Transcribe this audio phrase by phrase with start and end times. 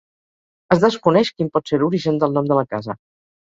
[0.75, 2.99] Es desconeix quin pot ser l'origen del nom de la casa.